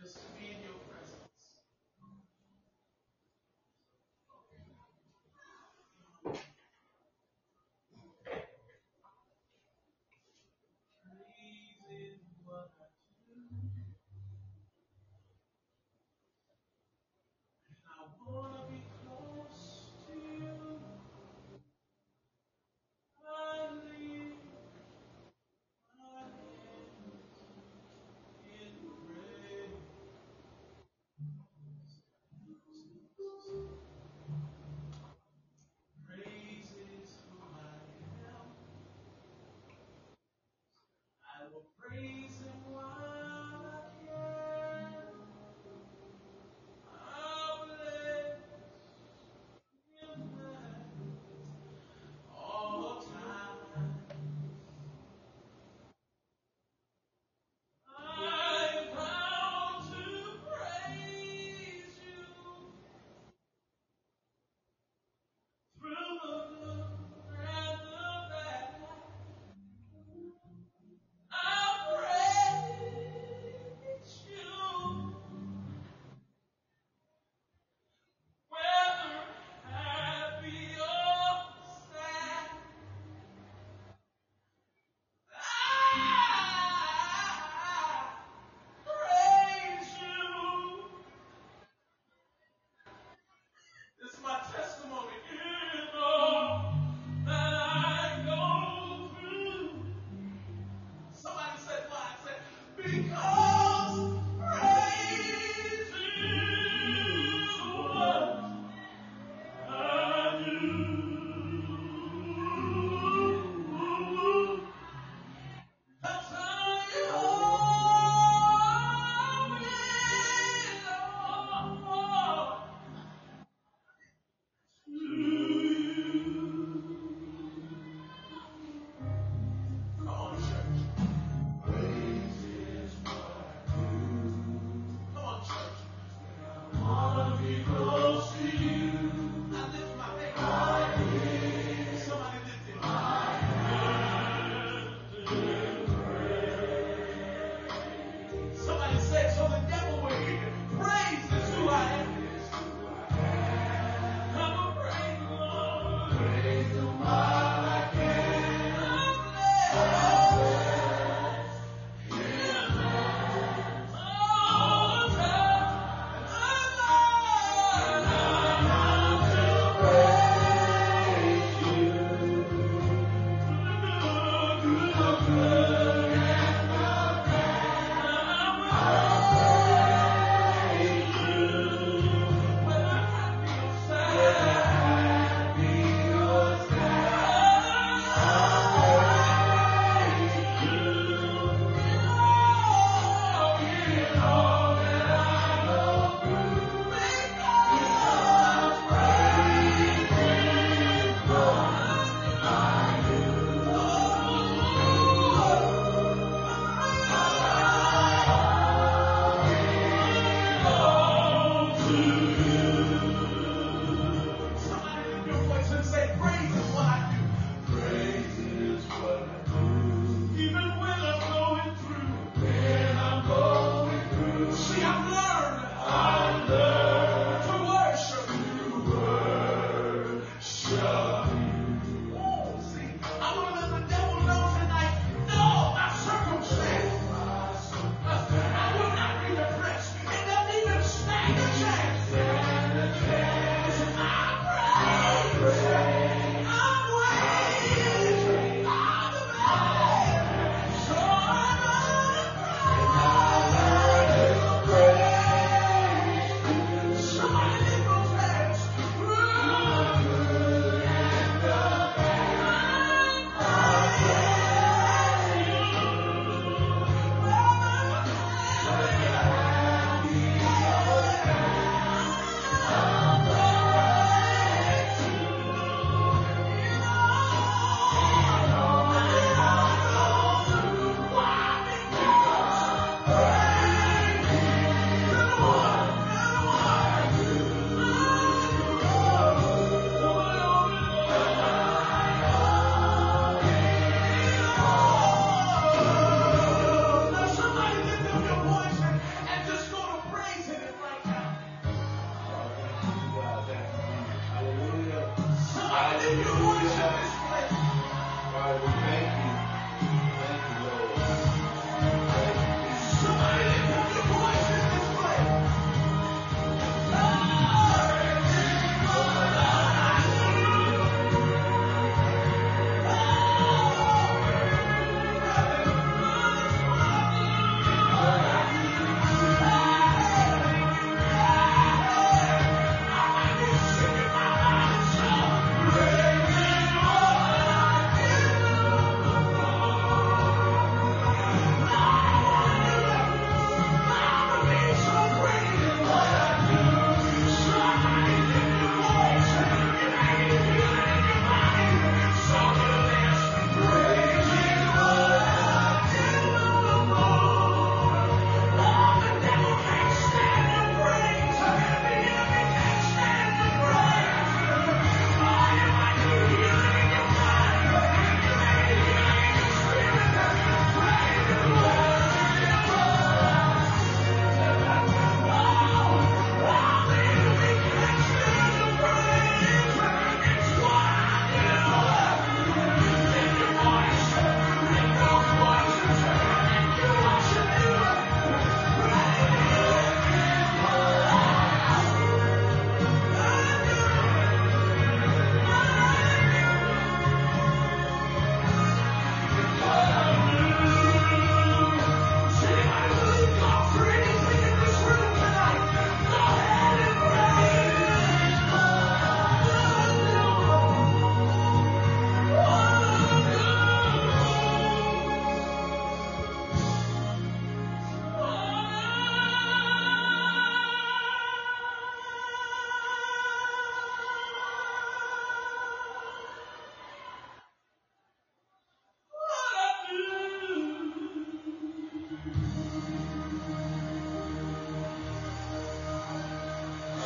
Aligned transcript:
Come 0.00 0.08
on, 0.08 0.12
church. 0.62 0.69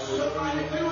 Thank 0.06 0.74
you. 0.74 0.83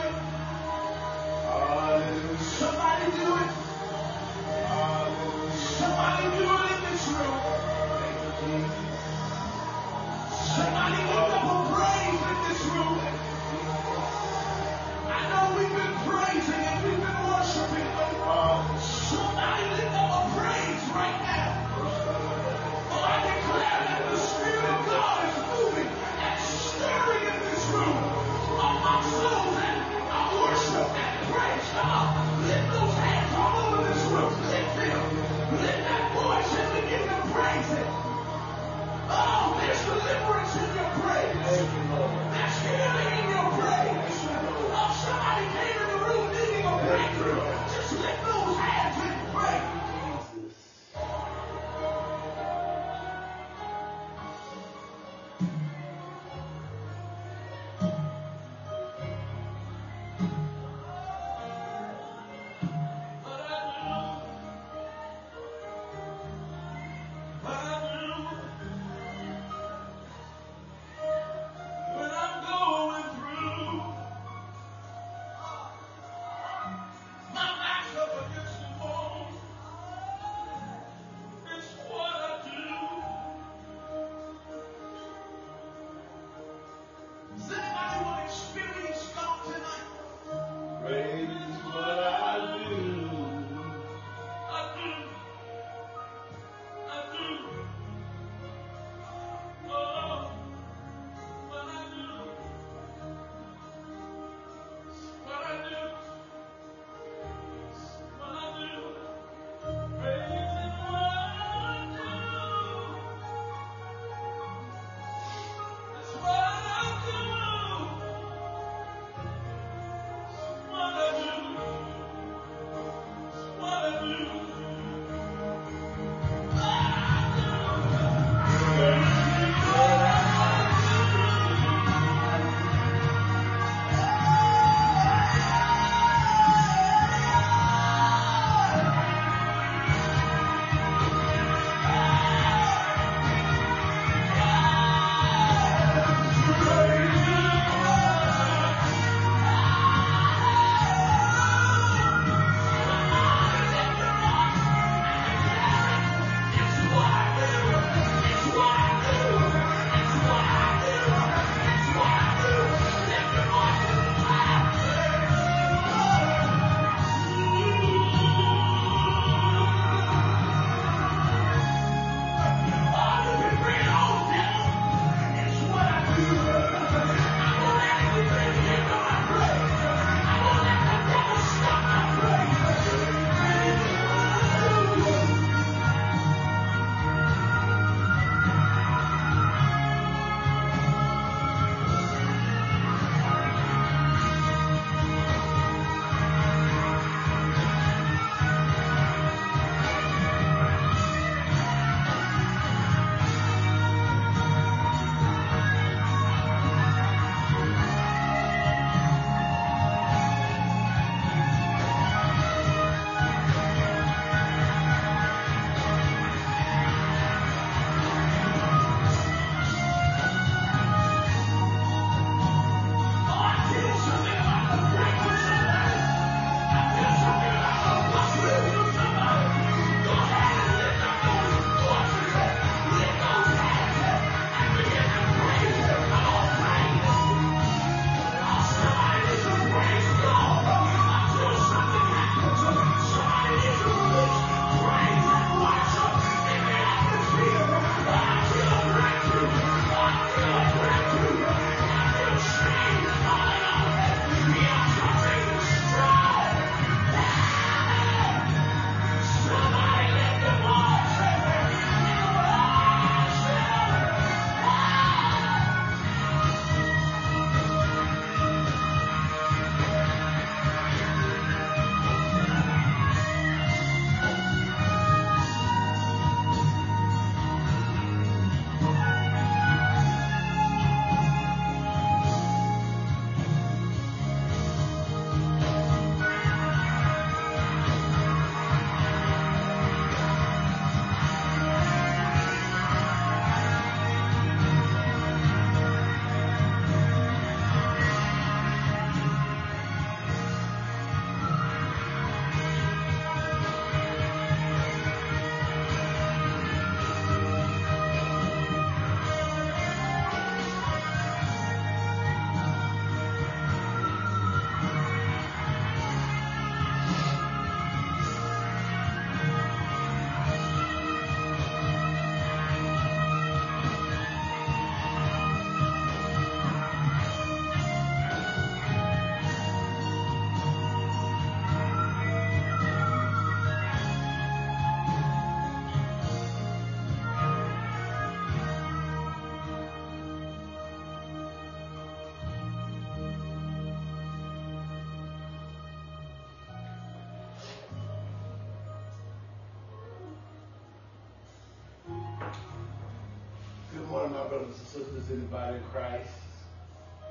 Sisters 354.92 355.30
in 355.30 355.40
the 355.40 355.46
body 355.46 355.78
of 355.78 355.84
Christ. 355.90 356.28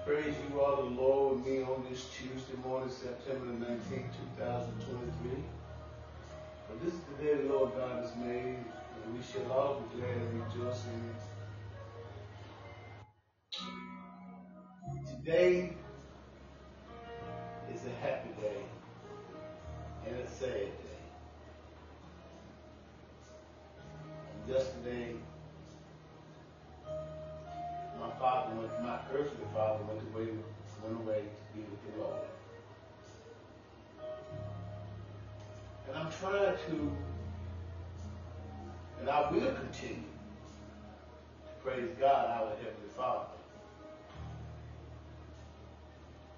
Praise 0.03 0.34
you 0.50 0.60
all 0.60 0.77
the 0.77 0.82
Lord 1.00 1.38
with 1.38 1.46
me 1.46 1.62
on 1.62 1.86
this 1.88 2.10
Tuesday 2.10 2.58
morning, 2.65 2.89
September 2.89 3.46
the 3.46 3.53
19th, 3.63 4.10
2023. 4.39 5.44
But 6.68 6.84
this 6.84 6.96
is 6.96 7.00
the 7.01 7.24
day 7.24 7.36
the 7.36 7.53
Lord 7.53 7.75
God 7.75 8.03
has 8.03 8.15
made, 8.15 8.58
and 8.58 9.15
we 9.15 9.22
shall 9.22 9.51
all 9.51 9.80
be 9.80 10.01
glad 10.01 10.18
and 10.18 10.44
rejoice 10.44 10.82
in 10.88 11.01
it. 15.06 15.15
Today 15.15 15.77
is 17.72 17.86
a 17.86 17.94
happy 18.03 18.32
day 18.41 18.63
and 20.08 20.15
a 20.18 20.27
sad 20.27 20.50
day. 20.50 21.01
And 24.34 24.51
yesterday, 24.51 25.15
father 28.21 28.55
went, 28.55 28.71
my 28.83 28.99
earthly 29.13 29.45
father 29.51 29.83
went 29.85 30.01
away, 30.13 30.27
went 30.83 30.97
away 31.01 31.21
to 31.21 31.57
be 31.57 31.63
with 31.63 31.81
the 31.83 31.91
Lord. 31.99 32.21
And 35.87 35.97
I'm 35.97 36.11
trying 36.11 36.55
to, 36.55 36.75
and 38.99 39.09
I 39.09 39.31
will 39.31 39.55
continue 39.55 40.11
to 41.45 41.51
praise 41.63 41.89
God, 41.99 42.29
our 42.29 42.49
Heavenly 42.49 42.91
Father. 42.95 43.25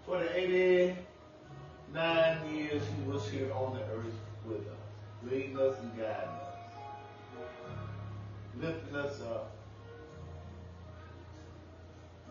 For 0.05 0.19
the 0.19 0.37
89 0.37 2.55
years 2.55 2.83
he 2.95 3.03
was 3.11 3.29
here 3.29 3.51
on 3.53 3.75
the 3.75 3.83
earth 3.93 4.19
with 4.45 4.65
us, 4.67 4.87
leading 5.29 5.59
us 5.59 5.75
and 5.81 5.97
guiding 5.97 6.39
us, 6.39 6.55
lifting 8.57 8.95
us 8.95 9.19
up, 9.21 9.51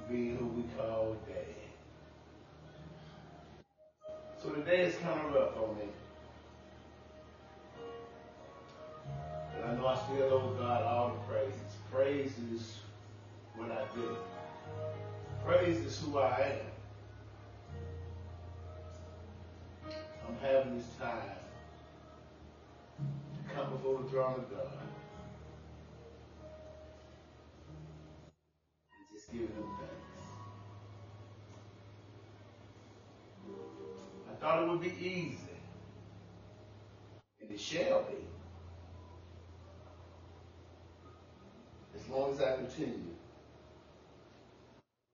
being 0.08 0.36
who 0.36 0.46
we 0.46 0.62
call 0.76 1.16
Daddy. 1.26 1.56
So 4.42 4.50
the 4.50 4.62
day 4.62 4.82
is 4.82 4.94
kind 4.96 5.20
of 5.20 5.32
rough 5.34 5.56
on 5.56 5.76
me. 5.76 5.84
But 9.54 9.64
I 9.68 9.74
know 9.76 9.86
I 9.86 9.96
still 9.96 10.32
owe 10.32 10.56
God 10.58 10.82
all 10.82 11.08
the 11.10 11.32
praise. 11.32 11.54
Praise 11.92 12.32
is 12.52 12.78
what 13.56 13.70
I 13.70 13.84
do. 13.94 14.16
Praise 15.44 15.78
is 15.78 16.00
who 16.00 16.18
I 16.18 16.58
am. 19.86 19.92
I'm 20.26 20.36
having 20.40 20.76
this 20.78 20.86
time 20.98 21.36
to 22.98 23.54
come 23.54 23.70
before 23.72 24.02
the 24.02 24.08
throne 24.08 24.34
of 24.34 24.50
God 24.50 24.72
I 34.30 34.34
thought 34.40 34.62
it 34.62 34.68
would 34.68 34.80
be 34.80 34.94
easy. 34.98 35.38
And 37.40 37.50
it 37.50 37.60
shall 37.60 38.02
be. 38.02 38.16
As 41.98 42.08
long 42.08 42.32
as 42.32 42.40
I 42.40 42.56
continue 42.56 43.14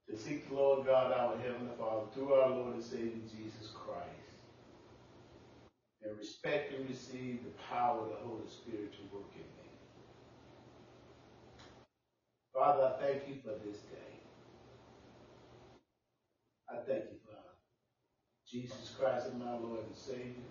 to 0.09 0.17
seek 0.17 0.49
the 0.49 0.55
Lord 0.55 0.87
God, 0.87 1.13
our 1.13 1.37
Heavenly 1.37 1.75
Father, 1.79 2.07
through 2.15 2.33
our 2.35 2.51
Lord 2.51 2.75
and 2.75 2.83
Savior 2.83 3.13
Jesus 3.31 3.71
Christ, 3.75 4.09
and 6.03 6.17
respect 6.19 6.73
and 6.75 6.89
receive 6.89 7.45
the 7.45 7.51
power 7.71 8.01
of 8.01 8.09
the 8.09 8.17
Holy 8.17 8.49
Spirit 8.49 8.93
to 8.93 9.15
work 9.15 9.31
in 9.35 9.43
me. 9.43 9.68
Father, 12.59 12.95
I 12.99 13.03
thank 13.05 13.29
you 13.29 13.37
for 13.45 13.55
this 13.67 13.79
day. 13.93 14.19
I 16.71 16.77
thank 16.87 17.05
you 17.13 17.19
for 17.27 17.37
Jesus 18.51 18.95
Christ 18.99 19.27
as 19.29 19.35
my 19.35 19.57
Lord 19.59 19.81
and 19.87 19.97
Savior. 19.97 20.51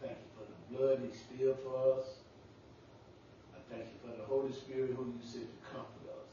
Thank 0.00 0.18
you 0.18 0.30
for 0.36 0.44
the 0.46 0.76
blood 0.78 1.00
he 1.04 1.12
spilled 1.16 1.58
for 1.64 1.98
us. 2.00 2.06
I 3.54 3.60
thank 3.70 3.86
you 3.92 3.98
for 4.10 4.16
the 4.16 4.24
Holy 4.24 4.52
Spirit 4.52 4.92
who 4.96 5.06
you 5.06 5.22
sent 5.22 5.46
to 5.50 5.70
comfort 5.70 6.08
us. 6.20 6.32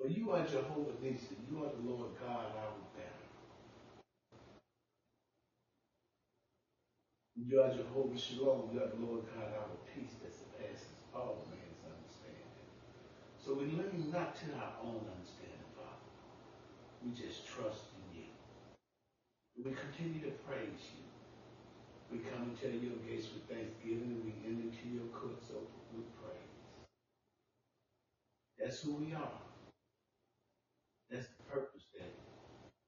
For 0.00 0.08
you 0.08 0.32
are 0.32 0.44
Jehovah 0.46 0.92
Nissi. 1.04 1.36
You 1.50 1.64
are 1.64 1.70
the 1.70 1.90
Lord 1.90 2.10
God, 2.20 2.46
our 2.56 2.74
banner. 2.94 3.28
You 7.36 7.60
are 7.62 7.70
Jehovah 7.70 8.18
Shalom. 8.18 8.70
You 8.74 8.82
are 8.82 8.88
the 8.88 9.06
Lord 9.06 9.24
God, 9.36 9.48
our 9.56 9.68
peace 9.94 10.14
that 10.22 10.32
surpasses 10.34 10.88
all. 11.14 11.55
So 13.46 13.54
we 13.54 13.66
lean 13.66 14.10
not 14.10 14.34
to 14.42 14.46
our 14.58 14.74
own 14.82 15.06
understanding, 15.06 15.70
Father. 15.78 16.10
We 16.98 17.14
just 17.14 17.46
trust 17.46 17.94
in 17.94 18.18
you. 18.18 18.26
We 19.54 19.70
continue 19.70 20.18
to 20.26 20.34
praise 20.42 20.82
you. 20.98 21.06
We 22.10 22.26
come 22.26 22.50
into 22.50 22.74
your 22.74 22.98
gates 23.06 23.28
with 23.30 23.46
thanksgiving 23.46 24.18
and 24.18 24.24
we 24.26 24.34
enter 24.42 24.66
into 24.66 24.90
your 24.90 25.06
courts 25.14 25.46
open 25.54 25.78
with 25.94 26.10
praise. 26.18 26.58
That's 28.58 28.80
who 28.80 28.94
we 28.94 29.14
are. 29.14 29.38
That's 31.08 31.28
the 31.38 31.44
purpose 31.46 31.86
that 32.00 32.10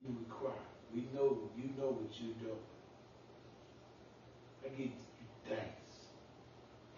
you 0.02 0.10
require. 0.26 0.66
We 0.92 1.06
know 1.14 1.38
you 1.54 1.70
know 1.78 2.02
what 2.02 2.10
you're 2.18 2.34
doing. 2.42 2.66
I 4.66 4.70
give 4.70 4.90
you 4.90 5.28
thanks 5.48 6.10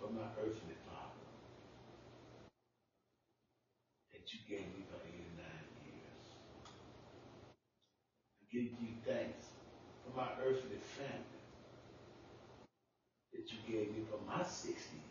for 0.00 0.08
my 0.08 0.32
earthly 0.40 0.80
father 0.88 1.20
that 4.20 4.34
you 4.34 4.40
gave 4.44 4.68
me 4.76 4.84
for 4.84 5.00
89 5.00 5.16
years. 5.88 6.26
I 8.38 8.39
give 8.52 8.64
you 8.64 8.88
thanks 9.06 9.46
for 10.04 10.16
my 10.16 10.28
earthly 10.42 10.78
family 10.78 11.42
that 13.32 13.44
you 13.52 13.58
gave 13.66 13.92
me 13.96 14.02
for 14.10 14.18
my 14.26 14.42
60 14.44 14.96
years. 14.96 15.04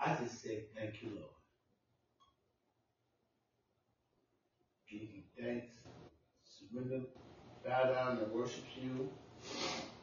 I 0.00 0.14
just 0.22 0.42
say 0.42 0.64
thank 0.76 1.02
you, 1.02 1.10
Lord. 1.10 1.30
Give 4.90 5.02
you 5.02 5.22
thanks, 5.40 5.72
surrender, 6.44 7.06
bow 7.64 7.92
down 7.92 8.18
and 8.18 8.32
worship 8.32 8.64
you, 8.80 9.08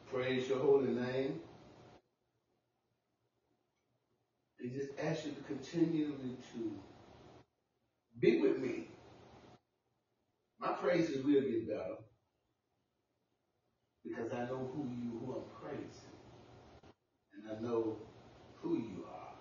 praise 0.06 0.48
your 0.48 0.60
holy 0.60 0.92
name. 0.92 1.40
And 4.60 4.72
just 4.72 4.90
ask 4.98 5.24
you 5.26 5.32
to 5.32 5.40
continually 5.42 6.36
to 6.52 6.70
be 8.20 8.40
with 8.40 8.58
me. 8.58 8.88
My 10.58 10.72
praises 10.72 11.24
will 11.24 11.42
get 11.42 11.68
better 11.68 11.96
because 14.04 14.32
I 14.32 14.44
know 14.46 14.70
who 14.74 14.88
you 14.88 15.18
who 15.18 15.34
I'm 15.34 15.60
praising. 15.60 16.16
And 17.34 17.56
I 17.56 17.60
know 17.60 17.98
who 18.56 18.76
you 18.76 19.04
are. 19.06 19.34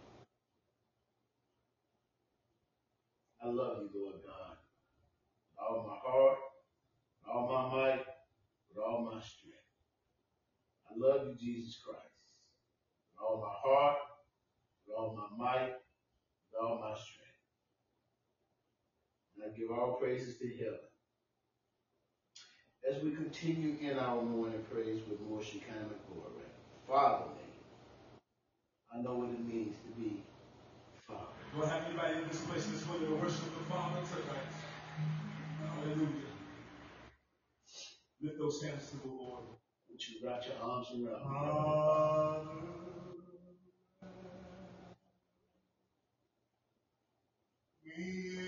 I 3.41 3.47
love 3.47 3.77
you, 3.83 3.89
Lord 4.01 4.15
God. 4.25 4.57
With 5.51 5.59
all 5.69 5.87
my 5.87 5.97
heart, 6.03 6.37
with 7.21 7.35
all 7.35 7.47
my 7.47 7.77
might, 7.77 8.05
with 8.69 8.83
all 8.83 9.03
my 9.05 9.21
strength. 9.21 9.55
I 10.89 10.93
love 10.97 11.27
you, 11.27 11.35
Jesus 11.39 11.79
Christ. 11.85 12.01
With 13.13 13.25
all 13.25 13.41
my 13.41 13.69
heart, 13.69 13.97
with 14.85 14.95
all 14.97 15.15
my 15.15 15.45
might, 15.45 15.73
with 16.51 16.61
all 16.61 16.79
my 16.79 16.93
strength. 16.93 17.21
And 19.35 19.45
I 19.45 19.57
give 19.57 19.71
all 19.71 19.97
praises 19.99 20.37
to 20.39 20.47
heaven. 20.57 20.94
As 22.89 23.03
we 23.03 23.11
continue 23.11 23.77
in 23.81 23.99
our 23.99 24.21
morning 24.21 24.63
praise 24.71 25.01
with 25.09 25.19
more 25.21 25.43
Shekinah 25.43 25.99
glory, 26.07 26.45
Father 26.87 27.25
name, 27.25 27.65
I 28.93 29.01
know 29.01 29.15
what 29.17 29.29
it 29.29 29.45
means 29.45 29.75
to 29.85 30.01
be 30.01 30.23
Father. 31.07 31.27
I 31.63 31.67
have 31.69 31.85
anybody 31.87 32.21
in 32.21 32.29
this 32.29 32.41
place 32.41 32.65
this 32.67 32.85
morning 32.87 33.07
to 33.07 33.15
worship 33.15 33.45
the 33.57 33.65
Father 33.73 34.01
tonight? 34.01 34.53
Hallelujah. 35.59 36.09
Lift 38.21 38.39
those 38.39 38.63
hands 38.63 38.89
to 38.91 38.97
the 38.97 39.07
Lord. 39.13 39.43
Would 39.89 40.07
you 40.07 40.27
wrap 40.27 40.43
your 40.47 40.57
arms 40.61 40.87
around 40.91 41.03
me? 41.03 41.09
Father, 41.23 42.41
we 47.85 48.44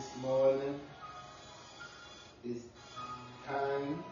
this 0.00 0.22
morning. 0.22 0.80
It's 2.42 2.64
time. 3.46 4.02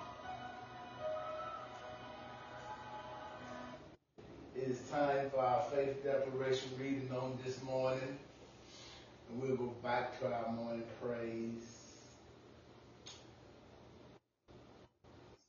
It 4.55 4.69
is 4.69 4.81
time 4.91 5.31
for 5.31 5.41
our 5.41 5.63
faith 5.71 6.05
declaration 6.05 6.73
reading 6.79 7.11
on 7.11 7.39
this 7.43 7.63
morning. 7.63 8.19
And 9.31 9.41
we'll 9.41 9.57
go 9.57 9.73
back 9.83 10.21
to 10.21 10.27
our 10.27 10.53
morning 10.53 10.83
praise. 11.03 11.97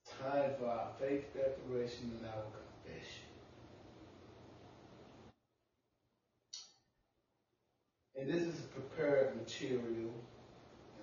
It's 0.05 0.13
time 0.21 0.51
for 0.57 0.67
our 0.67 0.87
faith 1.01 1.33
declaration 1.33 2.17
and 2.17 2.25
our 2.27 2.43
confession. 2.55 3.25
And 8.15 8.29
this 8.29 8.55
is 8.55 8.61
prepared 8.73 9.35
material. 9.35 10.13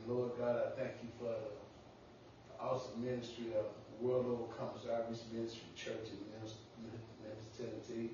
Lord 0.06 0.38
God, 0.38 0.56
I 0.56 0.80
thank 0.80 0.92
you 1.02 1.08
for 1.18 1.34
the 1.34 2.62
awesome 2.62 3.04
ministry 3.04 3.46
of 3.58 3.66
World 4.00 4.26
Overcomers 4.26 4.88
Outreach 4.88 5.18
Ministry 5.32 5.66
Church 5.74 6.10
in 6.12 6.18
Memphis, 6.32 7.46
Tennessee, 7.58 8.10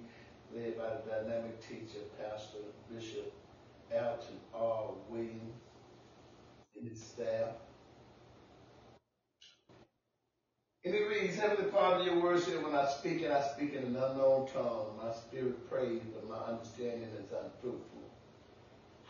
led 0.55 0.79
by 0.79 0.89
the 0.89 1.11
dynamic 1.11 1.61
teacher, 1.61 2.01
Pastor 2.19 2.59
Bishop 2.91 3.35
Alton 3.93 4.39
R. 4.55 4.93
Williams 5.11 5.55
and 6.79 6.89
his 6.89 7.03
staff. 7.03 7.57
And 10.85 10.95
it 10.95 11.09
reads, 11.09 11.37
Heavenly 11.37 11.71
Father, 11.71 12.05
your 12.05 12.23
word 12.23 12.43
said, 12.43 12.63
when 12.65 12.75
I 12.75 12.89
speak 12.89 13.23
and 13.23 13.33
I 13.35 13.43
speak 13.43 13.75
in 13.75 13.85
an 13.85 13.97
unknown 13.97 14.49
tongue, 14.49 14.99
my 15.01 15.13
spirit 15.13 15.69
prays, 15.69 16.01
but 16.15 16.29
my 16.29 16.55
understanding 16.55 17.11
is 17.19 17.31
unfruitful. 17.31 18.12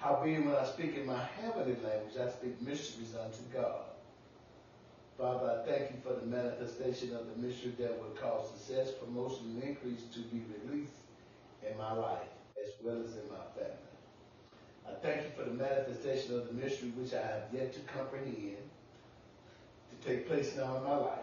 Howbeit, 0.03 0.45
when 0.45 0.57
I 0.57 0.65
speak 0.65 0.97
in 0.97 1.07
my 1.07 1.23
heavenly 1.41 1.77
language, 1.77 2.17
I 2.21 2.29
speak 2.29 2.61
mysteries 2.61 3.15
unto 3.15 3.39
God. 3.53 3.85
Father, 5.17 5.63
I 5.63 5.71
thank 5.71 5.93
you 5.93 5.97
for 6.03 6.15
the 6.15 6.27
manifestation 6.27 7.15
of 7.15 7.29
the 7.29 7.41
mystery 7.41 7.73
that 7.79 7.97
will 8.01 8.11
cause 8.11 8.51
success, 8.51 8.91
promotion, 8.91 9.45
and 9.55 9.63
increase 9.63 10.03
to 10.15 10.19
be 10.23 10.43
released 10.67 10.91
in 11.65 11.79
my 11.79 11.93
life, 11.93 12.27
as 12.61 12.73
well 12.83 12.97
as 13.05 13.13
in 13.13 13.29
my 13.29 13.45
family. 13.55 13.79
I 14.89 14.95
thank 15.01 15.23
you 15.23 15.31
for 15.37 15.49
the 15.49 15.55
manifestation 15.55 16.35
of 16.37 16.49
the 16.49 16.53
mystery 16.55 16.89
which 16.97 17.15
I 17.15 17.23
have 17.23 17.43
yet 17.53 17.73
to 17.75 17.81
comprehend, 17.83 18.57
to 19.91 20.09
take 20.09 20.27
place 20.27 20.57
now 20.57 20.79
in 20.79 20.83
my 20.83 20.97
life. 20.97 21.21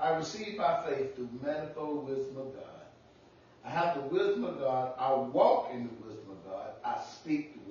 I 0.00 0.16
receive 0.16 0.58
by 0.58 0.82
faith 0.88 1.14
the 1.14 1.28
manifold 1.40 2.08
wisdom 2.08 2.38
of 2.38 2.52
God. 2.52 2.64
I 3.64 3.70
have 3.70 3.94
the 3.94 4.08
wisdom 4.08 4.44
of 4.44 4.58
God. 4.58 4.94
I 4.98 5.14
walk 5.14 5.70
in 5.72 5.84
the 5.84 6.08
wisdom 6.08 6.30
of 6.30 6.44
God. 6.44 6.70
I 6.84 7.00
speak 7.00 7.54
the. 7.54 7.61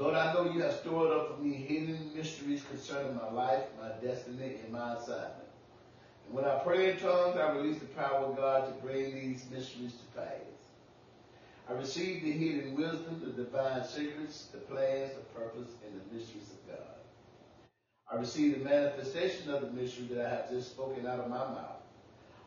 Lord, 0.00 0.14
I 0.14 0.32
know 0.32 0.50
you 0.50 0.62
have 0.62 0.72
stored 0.72 1.12
up 1.12 1.36
for 1.36 1.42
me 1.42 1.52
hidden 1.52 2.10
mysteries 2.16 2.64
concerning 2.70 3.16
my 3.16 3.30
life, 3.30 3.64
my 3.78 3.90
destiny, 4.02 4.56
and 4.64 4.72
my 4.72 4.94
assignment. 4.94 5.50
And 6.24 6.34
when 6.34 6.46
I 6.46 6.58
pray 6.60 6.92
in 6.92 6.96
tongues, 6.96 7.36
I 7.36 7.52
release 7.52 7.80
the 7.80 7.84
power 7.88 8.24
of 8.24 8.34
God 8.34 8.66
to 8.66 8.72
bring 8.82 9.12
these 9.14 9.44
mysteries 9.52 9.92
to 9.92 10.18
pass. 10.18 10.40
I 11.68 11.74
receive 11.74 12.22
the 12.22 12.32
hidden 12.32 12.76
wisdom, 12.76 13.20
the 13.22 13.44
divine 13.44 13.84
secrets, 13.84 14.44
the 14.44 14.60
plans, 14.60 15.10
the 15.12 15.38
purpose, 15.38 15.68
and 15.84 16.00
the 16.00 16.16
mysteries 16.16 16.48
of 16.48 16.66
God. 16.78 16.96
I 18.10 18.16
receive 18.16 18.58
the 18.58 18.64
manifestation 18.64 19.50
of 19.50 19.60
the 19.60 19.70
mystery 19.70 20.06
that 20.12 20.24
I 20.24 20.30
have 20.30 20.50
just 20.50 20.70
spoken 20.70 21.06
out 21.06 21.20
of 21.20 21.28
my 21.28 21.36
mouth. 21.36 21.82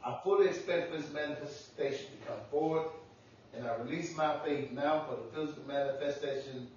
I 0.04 0.18
fully 0.24 0.48
expect 0.48 0.92
this 0.92 1.14
manifestation 1.14 2.08
to 2.20 2.28
come 2.28 2.40
forward, 2.50 2.88
and 3.56 3.68
I 3.68 3.76
release 3.76 4.18
my 4.18 4.40
faith 4.40 4.72
now 4.72 5.06
for 5.08 5.18
the 5.18 5.46
physical 5.46 5.68
manifestation 5.68 6.68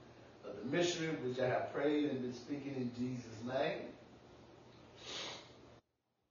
of 0.48 0.56
the 0.62 0.76
mystery 0.76 1.08
which 1.24 1.38
I 1.38 1.48
have 1.48 1.72
prayed 1.72 2.10
and 2.10 2.22
been 2.22 2.34
speaking 2.34 2.74
in 2.76 2.90
Jesus' 2.96 3.42
name. 3.44 3.82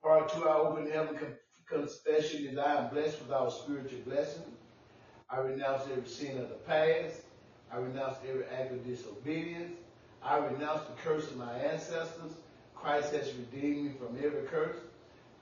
Part 0.03 0.29
two, 0.29 0.47
I 0.47 0.55
open 0.55 0.89
heaven 0.89 1.17
confession 1.67 2.45
is 2.45 2.57
I 2.57 2.83
am 2.83 2.89
blessed 2.89 3.21
with 3.21 3.31
our 3.31 3.49
spiritual 3.49 3.99
blessing. 4.05 4.43
I 5.29 5.39
renounce 5.39 5.83
every 5.91 6.07
sin 6.07 6.37
of 6.37 6.49
the 6.49 6.55
past. 6.55 7.21
I 7.71 7.77
renounce 7.77 8.17
every 8.27 8.45
act 8.45 8.71
of 8.71 8.85
disobedience. 8.85 9.75
I 10.23 10.37
renounce 10.37 10.81
the 10.87 10.93
curse 11.03 11.29
of 11.29 11.37
my 11.37 11.51
ancestors. 11.53 12.33
Christ 12.75 13.13
has 13.13 13.33
redeemed 13.33 13.85
me 13.85 13.91
from 13.97 14.17
every 14.17 14.43
curse. 14.43 14.77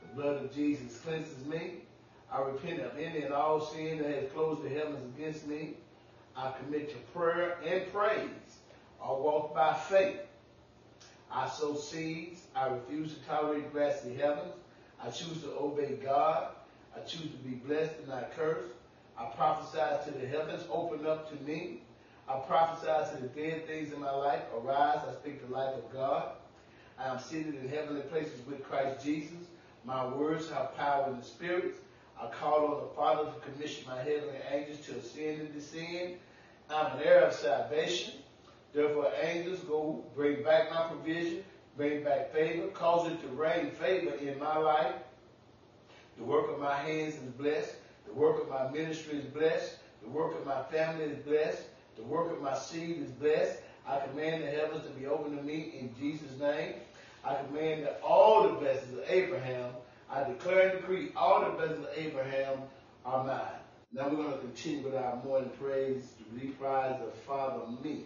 The 0.01 0.21
blood 0.21 0.43
of 0.43 0.55
Jesus 0.55 0.99
cleanses 0.99 1.45
me. 1.45 1.83
I 2.31 2.41
repent 2.41 2.81
of 2.81 2.97
any 2.97 3.21
and 3.23 3.33
all 3.33 3.61
sin 3.61 3.99
that 3.99 4.15
has 4.15 4.31
closed 4.31 4.63
the 4.63 4.69
heavens 4.69 4.99
against 5.15 5.45
me. 5.45 5.75
I 6.35 6.51
commit 6.63 6.89
to 6.89 6.95
prayer 7.17 7.57
and 7.65 7.91
praise. 7.93 8.29
I 9.03 9.11
walk 9.11 9.53
by 9.53 9.73
faith. 9.73 10.19
I 11.29 11.49
sow 11.49 11.75
seeds. 11.75 12.41
I 12.55 12.67
refuse 12.67 13.13
to 13.13 13.19
tolerate 13.25 13.71
grassy 13.71 14.15
heavens. 14.15 14.53
I 15.01 15.09
choose 15.09 15.41
to 15.41 15.51
obey 15.59 15.97
God. 16.01 16.49
I 16.95 16.99
choose 17.01 17.31
to 17.31 17.37
be 17.37 17.55
blessed 17.55 17.93
and 17.99 18.07
not 18.07 18.35
cursed. 18.35 18.69
I 19.17 19.25
prophesy 19.25 20.11
to 20.11 20.17
the 20.17 20.27
heavens, 20.27 20.63
open 20.71 21.05
up 21.05 21.29
to 21.29 21.43
me. 21.43 21.81
I 22.29 22.39
prophesy 22.39 23.15
to 23.15 23.21
the 23.21 23.27
dead 23.27 23.67
things 23.67 23.91
in 23.91 23.99
my 23.99 24.11
life. 24.11 24.41
Arise, 24.55 24.99
I 25.07 25.13
speak 25.13 25.45
the 25.45 25.53
life 25.53 25.75
of 25.75 25.91
God. 25.91 26.29
I 26.97 27.09
am 27.09 27.19
seated 27.19 27.55
in 27.55 27.67
heavenly 27.67 28.01
places 28.01 28.45
with 28.47 28.63
Christ 28.63 29.03
Jesus. 29.03 29.37
My 29.83 30.07
words 30.07 30.49
have 30.51 30.77
power 30.77 31.09
in 31.09 31.17
the 31.17 31.25
spirits. 31.25 31.77
I 32.19 32.27
call 32.27 32.67
on 32.67 32.81
the 32.81 32.95
Father 32.95 33.29
to 33.29 33.51
commission 33.51 33.83
my 33.87 33.97
heavenly 33.97 34.39
angels 34.51 34.79
to 34.85 34.95
ascend 34.95 35.41
and 35.41 35.53
descend. 35.53 36.15
I'm 36.69 36.97
an 36.97 37.03
heir 37.03 37.25
of 37.25 37.33
salvation. 37.33 38.13
Therefore, 38.73 39.11
angels 39.21 39.59
go 39.61 40.03
bring 40.15 40.43
back 40.43 40.71
my 40.71 40.87
provision, 40.87 41.43
bring 41.77 42.03
back 42.03 42.33
favor, 42.33 42.67
cause 42.67 43.11
it 43.11 43.21
to 43.21 43.27
rain 43.27 43.69
favor 43.71 44.15
in 44.15 44.39
my 44.39 44.57
life. 44.57 44.95
The 46.17 46.23
work 46.23 46.49
of 46.49 46.59
my 46.59 46.75
hands 46.75 47.15
is 47.15 47.31
blessed. 47.37 47.75
The 48.07 48.13
work 48.13 48.41
of 48.41 48.49
my 48.49 48.69
ministry 48.69 49.19
is 49.19 49.25
blessed. 49.25 49.77
The 50.01 50.09
work 50.09 50.37
of 50.37 50.45
my 50.45 50.63
family 50.63 51.05
is 51.05 51.17
blessed. 51.19 51.63
The 51.95 52.03
work 52.03 52.31
of 52.31 52.41
my 52.41 52.57
seed 52.57 52.97
is 52.99 53.11
blessed. 53.11 53.59
I 53.87 53.99
command 53.99 54.43
the 54.43 54.47
heavens 54.47 54.83
to 54.83 54.89
be 54.91 55.05
open 55.05 55.37
to 55.37 55.43
me 55.43 55.75
in 55.79 55.93
Jesus' 55.99 56.39
name. 56.39 56.75
I 57.23 57.35
command 57.35 57.83
that 57.83 58.01
all 58.03 58.43
the 58.43 58.55
blessings 58.55 58.97
of 58.97 59.03
Abraham, 59.07 59.71
I 60.09 60.23
declare 60.23 60.69
and 60.69 60.81
decree 60.81 61.11
all 61.15 61.41
the 61.41 61.51
blessings 61.51 61.85
of 61.85 61.89
Abraham 61.95 62.59
are 63.05 63.23
mine. 63.23 63.59
Now 63.91 64.09
we're 64.09 64.17
going 64.17 64.33
to 64.33 64.39
continue 64.39 64.83
with 64.83 64.95
our 64.95 65.21
morning 65.23 65.51
praise 65.59 66.13
to 66.17 66.45
reprise 66.45 66.99
of 67.01 67.13
Father 67.27 67.65
Me. 67.83 68.05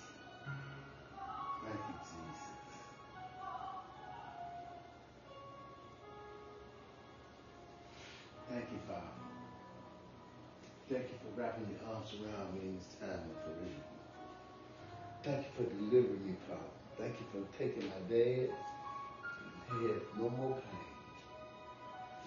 Thank 1.63 1.81
you, 1.89 1.97
Jesus. 2.01 2.51
Thank 8.49 8.65
you, 8.71 8.79
Father. 8.87 9.01
Thank 10.89 11.03
you 11.03 11.17
for 11.23 11.41
wrapping 11.41 11.67
your 11.71 11.95
arms 11.95 12.09
around 12.19 12.53
me 12.53 12.61
in 12.67 12.75
this 12.75 12.87
time 12.99 13.23
of 13.29 13.37
bereavement. 13.45 13.91
Thank 15.23 15.45
you 15.45 15.51
for 15.55 15.69
delivering 15.75 16.25
me, 16.27 16.35
Father. 16.47 16.73
Thank 16.97 17.15
you 17.19 17.25
for 17.31 17.57
taking 17.57 17.87
my 17.89 18.01
dad 18.09 18.49
and 18.49 19.81
he 19.81 19.87
has 19.93 20.01
no 20.17 20.29
more 20.29 20.57
pain. 20.57 20.87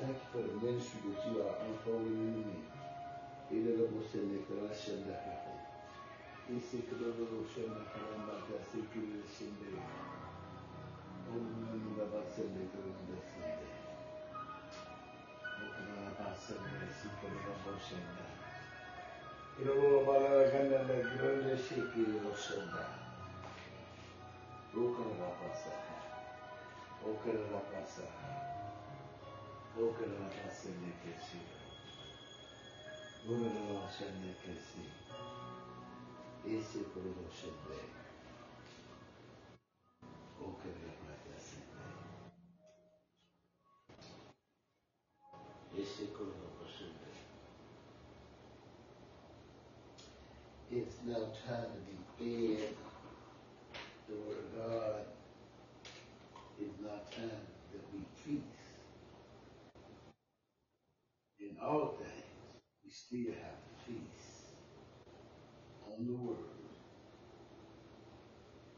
Thank 0.00 0.16
you 0.16 0.28
for 0.32 0.42
the 0.48 0.54
ministry 0.66 1.00
that 1.10 1.30
you 1.30 1.42
are 1.42 1.54
unfolding 1.66 2.12
in 2.12 2.38
me. 2.38 2.54
Viszik 6.48 6.92
Revolution 6.92 7.72
kalembat 7.92 8.42
veszik 8.50 8.92
şimdi. 9.38 9.70
Onunla 11.32 12.12
bahsediyorum 12.12 12.98
da 13.08 13.16
şimdi. 13.34 13.66
Onunla 15.64 16.10
bahsediyorsun 16.18 17.10
Revolution'da. 17.22 18.26
Ilmu 19.62 20.06
balaganlarla 20.06 20.96
güvenleşik 21.10 21.96
Revolution'da. 21.96 22.84
Okunla 24.72 25.28
bahsediyor. 25.40 26.04
Okunla 27.02 27.60
bahsediyor. 27.72 28.34
Okunla 29.76 30.28
bahsediyor. 30.46 31.04
Okunla 33.28 33.84
bahsediyor. 33.84 35.04
Shende. 36.44 37.74
It's 50.70 50.96
now 51.06 51.24
time 51.46 51.70
to 51.72 51.80
be 51.86 51.96
fed 52.18 52.74
the 54.08 54.14
word 54.14 54.38
of 54.38 54.56
God. 54.56 55.06
It's 56.60 56.80
now 56.80 57.00
time 57.16 57.46
that 57.72 57.84
we 57.92 58.04
feast. 58.16 58.42
In 61.38 61.56
all 61.62 61.96
things, 61.98 62.62
we 62.84 62.90
still 62.90 63.34
have 63.34 63.63
on 66.04 66.12
the 66.12 66.20
word. 66.20 66.36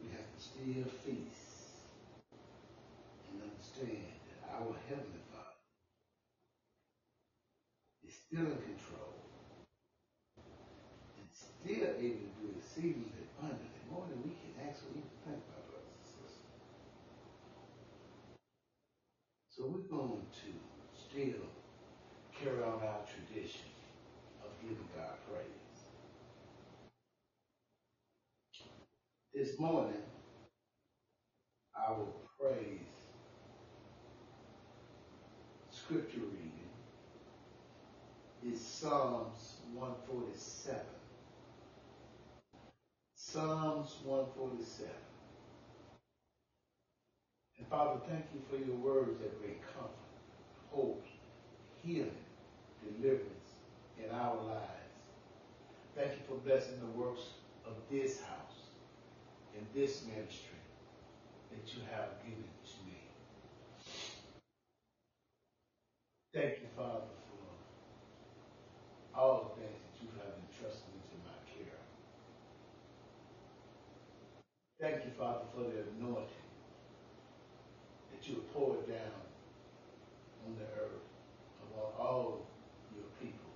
We 0.03 0.11
have 0.15 0.27
to 0.31 0.39
still 0.39 0.87
feast 1.03 1.91
and 3.31 3.43
understand 3.43 4.15
that 4.31 4.55
our 4.55 4.75
Heavenly 4.87 5.25
Father 5.35 5.59
is 8.07 8.15
still 8.15 8.47
in 8.47 8.63
control 8.63 9.19
and 10.39 11.27
still 11.35 11.91
able 11.99 12.31
to 12.31 12.35
do 12.39 12.47
exceedingly 12.59 13.27
abundantly 13.35 13.83
more 13.91 14.07
than 14.07 14.23
we 14.23 14.31
can 14.39 14.55
actually 14.63 15.03
think 15.27 15.43
about, 15.51 15.67
brothers 15.67 15.99
and 15.99 16.07
sisters. 16.07 16.55
So 19.51 19.67
we're 19.67 19.91
going 19.91 20.23
to 20.47 20.51
still 20.95 21.51
carry 22.39 22.63
on 22.63 22.79
our 22.87 23.03
tradition 23.03 23.67
of 24.45 24.55
giving 24.63 24.87
God 24.95 25.19
praise. 25.27 25.67
This 29.37 29.59
morning, 29.59 30.01
I 31.77 31.91
will 31.91 32.23
praise 32.41 32.81
scripture 35.71 36.21
reading 36.21 36.71
is 38.43 38.59
Psalms 38.59 39.57
147. 39.75 40.81
Psalms 43.15 43.97
147. 44.05 44.91
And 47.59 47.67
Father, 47.67 48.01
thank 48.09 48.25
you 48.33 48.41
for 48.49 48.57
your 48.57 48.77
words 48.77 49.19
that 49.21 49.39
bring 49.43 49.57
comfort, 49.75 49.91
hope, 50.71 51.05
healing, 51.85 52.11
deliverance 52.83 53.51
in 54.03 54.11
our 54.13 54.37
lives. 54.37 54.97
Thank 55.95 56.13
you 56.13 56.21
for 56.27 56.37
blessing 56.37 56.81
the 56.81 56.99
works 56.99 57.35
of 57.67 57.75
this 57.91 58.23
house 58.23 58.46
and 59.57 59.67
this 59.75 60.05
ministry 60.07 60.61
that 61.51 61.75
you 61.75 61.81
have 61.93 62.11
given 62.25 62.45
to 62.65 62.77
me. 62.87 62.99
Thank 66.35 66.61
you, 66.61 66.69
Father, 66.77 67.13
for 67.29 67.73
all 69.19 69.55
the 69.57 69.63
things 69.63 69.79
that 69.83 70.03
you 70.03 70.09
have 70.19 70.35
entrusted 70.49 70.89
into 70.95 71.17
my 71.25 71.37
care. 71.47 71.79
Thank 74.81 75.05
you, 75.05 75.11
Father, 75.19 75.45
for 75.55 75.63
the 75.63 75.85
anointing 75.99 76.49
that 78.13 78.29
you 78.29 78.35
have 78.37 78.53
poured 78.53 78.87
down 78.89 79.21
on 80.47 80.57
the 80.57 80.65
earth 80.81 81.07
upon 81.63 81.93
all 81.99 82.41
your 82.95 83.07
people 83.21 83.51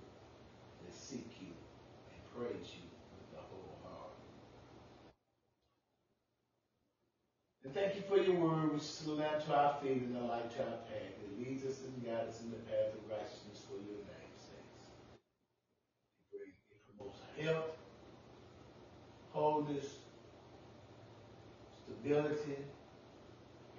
that 0.85 0.93
seek 0.93 1.27
you 1.41 1.47
and 2.13 2.19
praise 2.35 2.69
you 2.75 2.83
with 3.13 3.31
the 3.31 3.39
whole 3.49 3.77
heart. 3.83 4.13
And 7.71 7.79
thank 7.79 7.95
you 7.95 8.01
for 8.01 8.17
your 8.17 8.35
word, 8.35 8.73
which 8.73 8.83
is 8.83 9.07
a 9.07 9.13
lamp 9.13 9.45
to 9.45 9.55
our 9.55 9.79
feet 9.81 10.03
and 10.03 10.17
a 10.17 10.25
light 10.25 10.51
to 10.57 10.59
our 10.59 10.83
path. 10.91 11.15
It 11.23 11.39
leads 11.39 11.63
us 11.63 11.79
and 11.87 12.03
guides 12.03 12.35
us 12.35 12.41
in 12.41 12.51
the 12.51 12.57
path 12.67 12.91
of 12.91 12.99
righteousness 13.09 13.63
for 13.63 13.79
your 13.79 14.03
name's 14.11 14.43
sake. 14.43 14.67
It 16.33 16.97
promotes 16.97 17.19
health, 17.39 17.71
wholeness, 19.31 19.85
stability, 21.87 22.59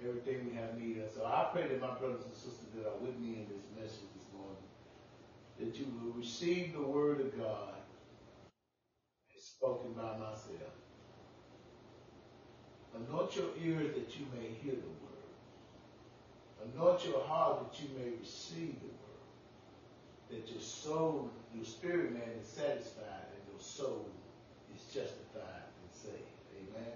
everything 0.03 0.49
we 0.49 0.57
have 0.57 0.75
need 0.81 0.97
of. 0.97 1.11
So 1.11 1.27
I 1.27 1.49
pray 1.53 1.67
that 1.67 1.79
my 1.79 1.93
brothers 1.93 2.25
and 2.25 2.33
sisters 2.33 2.73
that 2.75 2.89
are 2.89 2.97
with 2.97 3.19
me 3.19 3.35
in 3.35 3.45
this 3.45 3.61
message 3.77 4.09
this 4.17 4.25
morning, 4.33 4.65
that 5.59 5.77
you 5.77 5.85
will 6.01 6.17
receive 6.17 6.73
the 6.73 6.81
word 6.81 7.21
of 7.21 7.37
God 7.37 7.75
as 9.37 9.43
spoken 9.43 9.93
by 9.93 10.17
myself. 10.17 10.81
Anoint 12.95 13.35
your 13.35 13.49
ears 13.63 13.95
that 13.95 14.19
you 14.19 14.25
may 14.33 14.53
hear 14.61 14.75
the 14.75 14.87
word. 14.87 15.03
Anoint 16.75 17.05
your 17.05 17.23
heart 17.23 17.71
that 17.71 17.81
you 17.81 17.89
may 17.97 18.11
receive 18.19 18.75
the 18.79 18.87
word. 18.87 19.01
That 20.29 20.51
your 20.51 20.61
soul, 20.61 21.29
your 21.55 21.65
spirit 21.65 22.13
man 22.13 22.29
is 22.41 22.47
satisfied 22.47 23.27
and 23.33 23.51
your 23.51 23.61
soul 23.61 24.09
is 24.75 24.83
justified 24.85 25.63
and 25.81 25.91
saved. 25.91 26.23
Amen. 26.57 26.93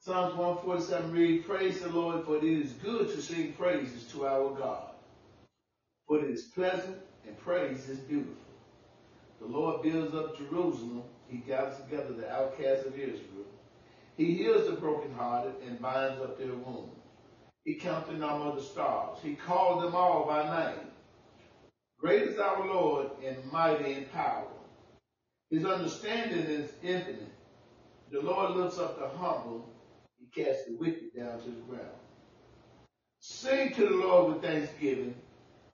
Psalms 0.00 0.34
147 0.34 1.12
read, 1.12 1.46
Praise 1.46 1.80
the 1.80 1.88
Lord, 1.88 2.24
for 2.24 2.36
it 2.36 2.44
is 2.44 2.72
good 2.72 3.08
to 3.08 3.22
sing 3.22 3.52
praises 3.52 4.04
to 4.12 4.26
our 4.26 4.50
God. 4.54 4.88
For 6.08 6.18
it 6.18 6.30
is 6.30 6.42
pleasant 6.42 6.96
and 7.26 7.38
praise 7.38 7.88
is 7.88 7.98
beautiful. 8.00 8.34
The 9.40 9.46
Lord 9.46 9.82
builds 9.82 10.14
up 10.14 10.36
Jerusalem. 10.36 11.04
He 11.32 11.38
gathers 11.38 11.78
together 11.78 12.12
the 12.12 12.30
outcasts 12.30 12.84
of 12.84 12.92
Israel. 12.92 13.46
He 14.18 14.34
heals 14.34 14.66
the 14.68 14.76
brokenhearted 14.76 15.54
and 15.66 15.80
binds 15.80 16.20
up 16.20 16.38
their 16.38 16.54
wounds. 16.54 16.94
He 17.64 17.74
counts 17.76 18.10
the 18.10 18.16
number 18.16 18.50
of 18.50 18.56
the 18.56 18.62
stars. 18.62 19.18
He 19.22 19.34
called 19.34 19.82
them 19.82 19.94
all 19.94 20.26
by 20.26 20.42
name. 20.44 20.88
Great 21.98 22.24
is 22.24 22.38
our 22.38 22.66
Lord 22.66 23.12
and 23.24 23.36
mighty 23.50 23.94
in 23.94 24.04
power. 24.06 24.46
His 25.50 25.64
understanding 25.64 26.40
is 26.40 26.70
infinite. 26.82 27.32
The 28.10 28.20
Lord 28.20 28.50
lifts 28.50 28.78
up 28.78 28.98
the 28.98 29.08
humble 29.16 29.70
He 30.18 30.42
casts 30.42 30.66
the 30.66 30.76
wicked 30.76 31.16
down 31.16 31.40
to 31.40 31.46
the 31.46 31.62
ground. 31.62 31.96
Sing 33.20 33.72
to 33.72 33.88
the 33.88 33.94
Lord 33.94 34.34
with 34.34 34.42
thanksgiving. 34.42 35.14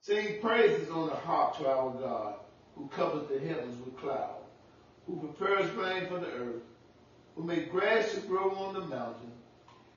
Sing 0.03 0.41
praises 0.41 0.89
on 0.91 1.09
the 1.09 1.17
harp 1.17 1.59
to 1.59 1.69
our 1.69 1.91
God, 1.95 2.35
who 2.77 2.87
covers 2.89 3.29
the 3.29 3.41
heavens 3.41 3.85
with 3.85 3.97
clouds, 3.97 4.38
who 5.09 5.17
prepares 5.17 5.71
rain 5.73 6.07
for 6.07 6.19
the 6.19 6.27
earth, 6.27 6.63
who 7.35 7.43
makes 7.43 7.71
grass 7.71 8.13
to 8.13 8.21
grow 8.21 8.55
on 8.55 8.75
the 8.75 8.81
mountain. 8.81 9.33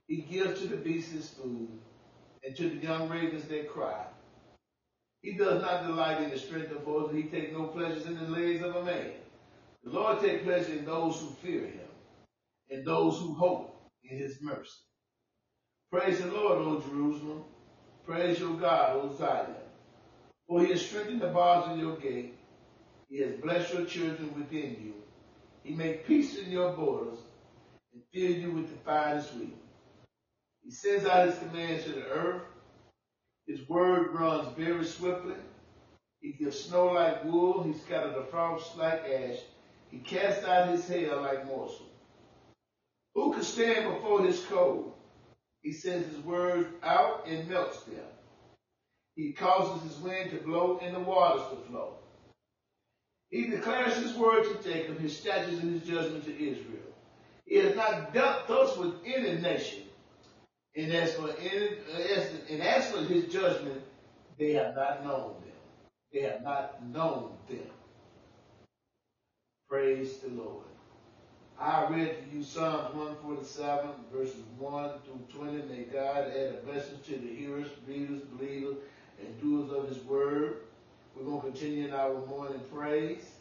He 0.08 0.22
gives 0.22 0.62
to 0.62 0.68
the 0.68 0.78
beasts 0.78 1.12
his 1.12 1.30
food, 1.30 1.68
and 2.46 2.56
to 2.56 2.70
the 2.70 2.78
young 2.78 3.10
ravens 3.10 3.44
their 3.46 3.66
cry. 3.66 4.06
He 5.22 5.34
does 5.34 5.62
not 5.62 5.86
delight 5.86 6.22
in 6.22 6.30
the 6.30 6.40
strength 6.40 6.72
of 6.72 6.84
horses. 6.84 7.16
He 7.16 7.24
takes 7.24 7.52
no 7.52 7.66
pleasure 7.66 8.08
in 8.08 8.16
the 8.16 8.30
legs 8.30 8.64
of 8.64 8.76
a 8.76 8.84
man. 8.84 9.12
The 9.84 9.92
Lord 9.92 10.22
takes 10.22 10.44
pleasure 10.44 10.74
in 10.74 10.86
those 10.86 11.20
who 11.20 11.30
fear 11.42 11.66
him, 11.66 11.90
and 12.70 12.86
those 12.86 13.20
who 13.20 13.34
hope 13.36 13.76
in 14.04 14.18
his 14.18 14.38
mercy. 14.42 14.72
Praise 15.92 16.20
the 16.22 16.32
Lord, 16.32 16.60
O 16.60 16.80
Jerusalem. 16.80 17.44
Praise 18.06 18.40
your 18.40 18.56
God, 18.56 18.96
O 18.96 19.16
Zion. 19.18 19.56
For 20.48 20.62
he 20.62 20.72
has 20.72 20.86
strengthened 20.86 21.22
the 21.22 21.28
bars 21.28 21.70
of 21.70 21.78
your 21.78 21.98
gate. 21.98 22.36
He 23.12 23.20
has 23.20 23.34
blessed 23.42 23.74
your 23.74 23.86
children 23.86 24.34
within 24.38 24.78
you. 24.82 24.94
He 25.64 25.76
made 25.76 26.06
peace 26.06 26.38
in 26.38 26.50
your 26.50 26.72
borders 26.72 27.20
and 27.94 28.02
filled 28.14 28.38
you 28.38 28.52
with 28.54 28.70
the 28.70 28.78
finest 28.86 29.36
wheat. 29.36 29.58
He 30.64 30.72
sends 30.72 31.06
out 31.06 31.28
his 31.28 31.38
commands 31.40 31.84
to 31.84 31.92
the 31.92 32.08
earth. 32.08 32.44
His 33.46 33.68
word 33.68 34.14
runs 34.14 34.56
very 34.58 34.86
swiftly. 34.86 35.36
He 36.22 36.32
gives 36.32 36.58
snow 36.58 36.86
like 36.94 37.26
wool. 37.26 37.64
He 37.64 37.74
scatters 37.74 38.16
the 38.16 38.24
frost 38.32 38.78
like 38.78 39.04
ash. 39.04 39.40
He 39.90 39.98
casts 39.98 40.46
out 40.46 40.70
his 40.70 40.88
hail 40.88 41.22
like 41.22 41.46
morsel. 41.46 41.88
Who 43.14 43.34
can 43.34 43.44
stand 43.44 43.94
before 43.94 44.24
his 44.24 44.40
cold? 44.46 44.94
He 45.64 45.74
sends 45.74 46.08
his 46.08 46.24
words 46.24 46.70
out 46.82 47.28
and 47.28 47.50
melts 47.50 47.84
them. 47.84 48.06
He 49.16 49.34
causes 49.34 49.84
his 49.84 50.00
wind 50.00 50.32
to 50.32 50.38
blow 50.38 50.80
and 50.82 50.96
the 50.96 51.00
waters 51.02 51.44
to 51.50 51.70
flow. 51.70 51.96
He 53.32 53.48
declares 53.48 53.96
his 53.96 54.14
word 54.14 54.44
to 54.44 54.70
Jacob, 54.70 55.00
his 55.00 55.18
statutes 55.18 55.62
and 55.62 55.74
his 55.74 55.90
judgment 55.90 56.26
to 56.26 56.34
Israel. 56.34 56.80
He 57.46 57.56
has 57.58 57.76
not 57.76 58.14
dealt 58.14 58.48
thus 58.48 58.78
with 58.78 58.96
any 59.06 59.42
nation. 59.42 59.84
And 60.76 60.92
as 60.92 61.14
for 61.16 61.30
any, 61.40 61.70
and 62.50 62.62
as 62.62 62.92
for 62.92 63.04
his 63.04 63.32
judgment, 63.32 63.82
they 64.38 64.54
have 64.54 64.76
not 64.76 65.04
known 65.04 65.34
them. 65.42 65.52
They 66.14 66.22
have 66.22 66.44
not 66.44 66.86
known 66.86 67.32
them. 67.50 67.68
Praise 69.70 70.18
the 70.18 70.30
Lord. 70.30 70.66
I 71.60 71.88
read 71.88 72.18
to 72.18 72.38
you 72.38 72.44
Psalms 72.44 72.94
147, 72.96 73.90
verses 74.14 74.44
1 74.58 74.92
through 75.06 75.40
20. 75.40 75.58
May 75.68 75.84
God 75.84 76.28
add 76.28 76.56
a 76.56 76.66
blessing 76.66 77.00
to 77.06 77.12
the 77.12 77.34
hearers, 77.34 77.68
readers, 77.88 78.22
believers, 78.34 78.78
and 79.20 79.42
doers 79.42 79.72
of 79.72 79.88
his 79.88 80.04
word. 80.04 80.62
We're 81.16 81.26
going 81.26 81.42
to 81.42 81.48
continue 81.48 81.88
in 81.88 81.94
our 81.94 82.26
morning 82.26 82.62
praise. 82.74 83.41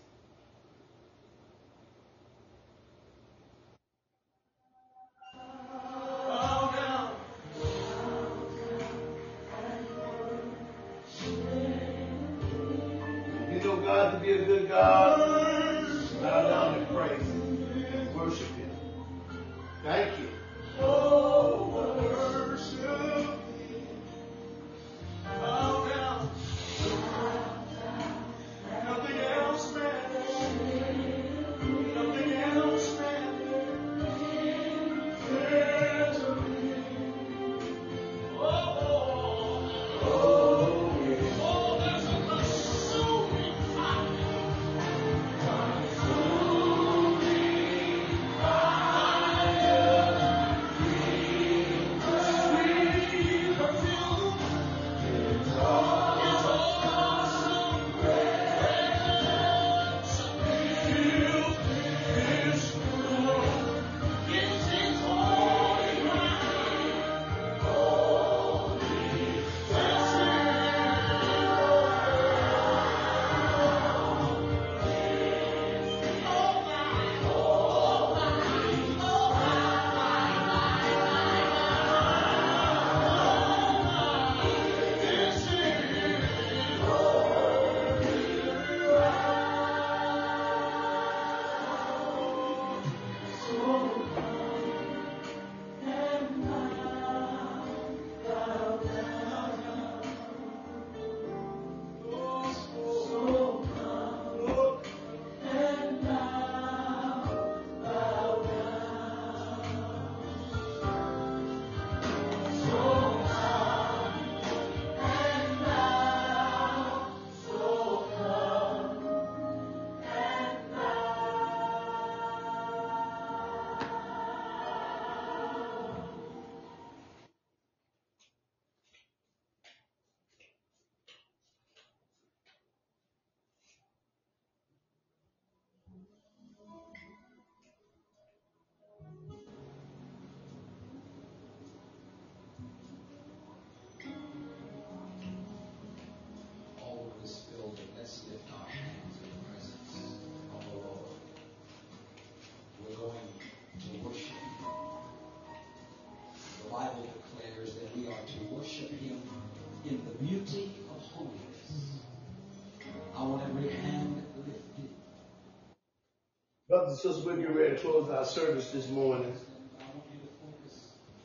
Brothers 166.80 167.04
and 167.04 167.12
sisters, 167.12 167.26
we're 167.26 167.36
getting 167.36 167.54
ready 167.54 167.76
to 167.76 167.80
close 167.82 168.08
our 168.08 168.24
service 168.24 168.70
this 168.70 168.88
morning. 168.88 169.34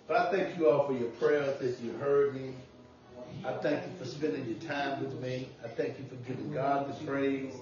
But 0.05 0.17
I 0.17 0.29
thank 0.29 0.57
you 0.57 0.69
all 0.69 0.85
for 0.85 0.91
your 0.91 1.07
prayers 1.11 1.57
that 1.59 1.81
you 1.81 1.93
heard 1.93 2.35
me. 2.35 2.53
I 3.45 3.53
thank 3.53 3.83
you 3.83 3.91
for 3.97 4.03
spending 4.03 4.45
your 4.49 4.59
time 4.59 5.01
with 5.01 5.17
me. 5.21 5.47
I 5.63 5.69
thank 5.69 5.97
you 5.97 6.03
for 6.09 6.15
giving 6.27 6.51
God 6.51 6.89
the 6.89 7.05
praise. 7.05 7.53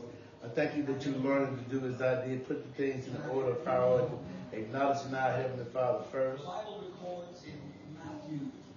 I 0.44 0.48
thank 0.48 0.76
you 0.76 0.82
that 0.86 1.06
you 1.06 1.12
learned 1.18 1.70
to 1.70 1.80
do 1.80 1.86
as 1.86 2.02
I 2.02 2.26
did, 2.26 2.48
put 2.48 2.64
the 2.64 2.84
things 2.84 3.06
in 3.06 3.14
the 3.14 3.28
order 3.28 3.52
of 3.52 3.64
priority, 3.64 4.12
acknowledging 4.54 5.14
our 5.14 5.32
Heavenly 5.32 5.66
Father 5.66 6.04
first. 6.12 6.44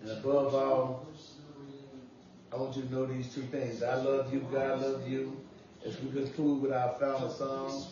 And 0.02 0.10
above 0.10 0.54
all, 0.54 1.06
I 2.52 2.56
want 2.56 2.76
you 2.76 2.82
to 2.82 2.92
know 2.92 3.06
these 3.06 3.34
two 3.34 3.44
things. 3.44 3.82
I 3.82 3.94
love 3.94 4.30
you, 4.30 4.40
God 4.52 4.82
loves 4.82 5.08
you. 5.08 5.40
As 5.86 5.98
we 6.02 6.10
conclude 6.10 6.60
with 6.60 6.72
our 6.72 6.92
final 6.98 7.30
song, 7.30 7.86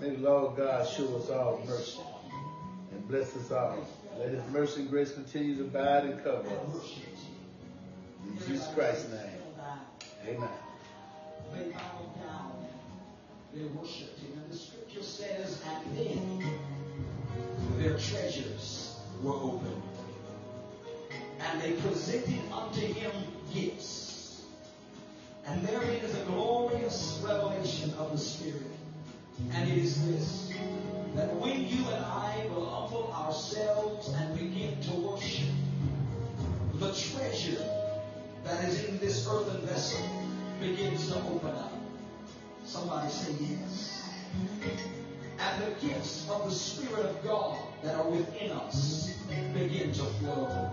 may 0.00 0.10
the 0.10 0.18
Lord 0.18 0.56
God 0.56 0.88
show 0.88 1.16
us 1.16 1.30
all 1.30 1.62
mercy 1.66 2.00
and 2.92 3.08
bless 3.08 3.36
us 3.36 3.50
all. 3.50 3.76
Let 4.18 4.30
his 4.30 4.42
mercy 4.52 4.80
and 4.82 4.90
grace 4.90 5.12
continue 5.12 5.56
to 5.56 5.62
abide 5.64 6.04
and 6.04 6.24
cover 6.24 6.48
us. 6.48 6.98
In 8.26 8.38
Jesus 8.38 8.68
Christ's 8.74 9.10
name, 9.10 9.42
amen. 10.26 10.48
They 11.54 11.70
bowed 11.70 12.16
down 12.20 12.58
they 13.54 13.64
worshiped 13.64 14.18
him. 14.20 14.32
And 14.42 14.52
the 14.52 14.56
scripture 14.56 15.02
says, 15.02 15.62
and 15.66 15.96
then 15.96 16.44
their 17.78 17.96
treasures 17.98 18.96
were 19.22 19.34
opened. 19.34 19.82
And 21.40 21.60
they 21.60 21.72
presented 21.72 22.40
unto 22.52 22.80
him 22.80 23.10
gifts. 23.52 24.42
And 25.46 25.66
therein 25.66 26.04
is 26.04 26.14
a 26.14 26.24
glorious 26.24 27.20
revelation 27.24 27.94
of 27.98 28.12
the 28.12 28.18
Spirit. 28.18 28.77
And 29.52 29.68
it 29.70 29.78
is 29.78 30.06
this 30.06 30.52
that 31.14 31.34
when 31.36 31.66
you 31.66 31.84
and 31.88 32.04
I 32.04 32.46
will 32.50 32.66
humble 32.66 33.12
ourselves 33.12 34.08
and 34.08 34.38
begin 34.38 34.80
to 34.82 34.92
worship, 34.92 35.48
the 36.74 36.92
treasure 36.92 37.64
that 38.44 38.64
is 38.64 38.84
in 38.84 38.98
this 38.98 39.26
earthen 39.28 39.60
vessel 39.66 40.06
begins 40.60 41.08
to 41.08 41.16
open 41.16 41.50
up. 41.50 41.72
Somebody 42.64 43.10
say 43.10 43.32
yes. 43.40 44.08
And 45.40 45.62
the 45.62 45.86
gifts 45.86 46.28
of 46.30 46.44
the 46.44 46.50
Spirit 46.50 47.06
of 47.06 47.24
God 47.24 47.58
that 47.82 47.94
are 47.94 48.08
within 48.08 48.52
us 48.52 49.12
begin 49.54 49.92
to 49.92 50.04
flow. 50.04 50.70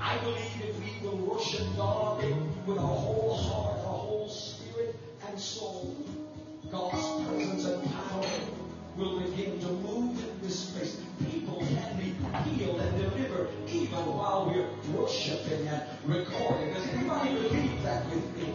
I 0.00 0.18
believe 0.18 0.62
if 0.62 0.78
we 0.78 1.06
will 1.08 1.16
worship 1.16 1.66
God 1.76 2.22
with 2.66 2.78
our 2.78 2.84
whole 2.84 3.34
heart, 3.34 3.78
our 3.78 3.98
whole 3.98 4.28
spirit 4.28 4.94
and 5.28 5.38
soul, 5.38 5.96
God's 6.70 7.28
presence 7.28 7.64
and 7.64 7.84
power 7.84 8.24
will 8.96 9.20
begin 9.20 9.60
to 9.60 9.66
move 9.68 10.18
in 10.18 10.40
this 10.42 10.70
place. 10.70 11.00
People 11.30 11.58
can 11.58 11.96
be 11.98 12.14
healed 12.50 12.80
and 12.80 12.98
delivered 12.98 13.48
even 13.68 13.98
while 14.06 14.46
we're 14.46 14.68
worshiping 14.98 15.68
and 15.68 15.82
recording. 16.04 16.74
Does 16.74 16.86
anybody 16.88 17.34
believe 17.34 17.82
that 17.82 18.04
with 18.06 18.36
me? 18.36 18.52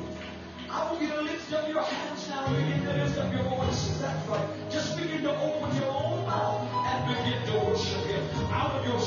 I 0.69 0.91
want 0.91 1.01
you 1.01 1.09
to 1.09 1.21
lift 1.21 1.53
up 1.53 1.67
your 1.67 1.83
hands 1.83 2.29
now 2.29 2.47
begin 2.47 2.83
to 2.85 2.93
lift 2.93 3.17
up 3.17 3.33
your 3.33 3.43
voices. 3.43 3.99
That's 3.99 4.27
right. 4.27 4.47
Just 4.71 4.97
begin 4.97 5.23
to 5.23 5.31
open 5.31 5.75
your 5.75 5.91
own 5.91 6.25
mouth 6.25 6.67
and 6.87 7.15
begin 7.15 7.45
to 7.47 7.65
worship 7.67 8.05
Him. 8.05 8.23
Out 8.51 8.71
of 8.79 8.87
your 8.87 8.99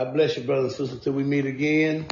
God 0.00 0.14
bless 0.14 0.38
you, 0.38 0.44
brothers 0.44 0.78
and 0.78 0.88
sisters. 0.88 1.04
Till 1.04 1.12
we 1.12 1.24
meet 1.24 1.44
again. 1.44 2.06